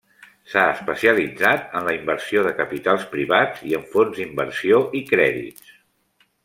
S'ha 0.51 0.61
especialitzat 0.75 1.67
en 1.81 1.85
la 1.89 1.93
inversió 1.97 2.45
de 2.49 2.55
capitals 2.63 3.05
privats 3.13 3.63
i 3.73 3.77
en 3.81 3.87
fons 3.95 4.19
d'inversió 4.23 4.85
i 5.03 5.07
crèdits. 5.15 5.75